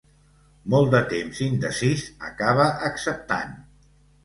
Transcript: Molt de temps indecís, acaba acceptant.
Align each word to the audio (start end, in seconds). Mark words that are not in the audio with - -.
Molt 0.73 0.89
de 0.95 1.01
temps 1.11 1.43
indecís, 1.49 2.07
acaba 2.31 2.67
acceptant. 2.91 3.57